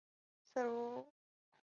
[0.51, 1.11] 这倒是真